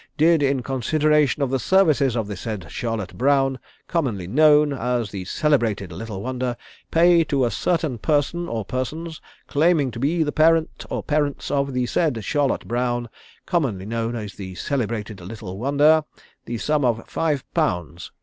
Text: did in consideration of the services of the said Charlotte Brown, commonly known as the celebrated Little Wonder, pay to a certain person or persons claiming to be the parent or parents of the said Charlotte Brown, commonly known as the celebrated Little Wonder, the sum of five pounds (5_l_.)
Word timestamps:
did 0.17 0.41
in 0.41 0.63
consideration 0.63 1.43
of 1.43 1.51
the 1.51 1.59
services 1.59 2.17
of 2.17 2.25
the 2.27 2.35
said 2.35 2.65
Charlotte 2.71 3.15
Brown, 3.15 3.59
commonly 3.87 4.25
known 4.25 4.73
as 4.73 5.11
the 5.11 5.25
celebrated 5.25 5.91
Little 5.91 6.23
Wonder, 6.23 6.57
pay 6.89 7.23
to 7.25 7.45
a 7.45 7.51
certain 7.51 7.99
person 7.99 8.49
or 8.49 8.65
persons 8.65 9.21
claiming 9.45 9.91
to 9.91 9.99
be 9.99 10.23
the 10.23 10.31
parent 10.31 10.87
or 10.89 11.03
parents 11.03 11.51
of 11.51 11.71
the 11.73 11.85
said 11.85 12.23
Charlotte 12.25 12.67
Brown, 12.67 13.09
commonly 13.45 13.85
known 13.85 14.15
as 14.15 14.33
the 14.33 14.55
celebrated 14.55 15.21
Little 15.21 15.59
Wonder, 15.59 16.03
the 16.45 16.57
sum 16.57 16.83
of 16.83 17.07
five 17.07 17.43
pounds 17.53 18.05
(5_l_.) 18.05 18.09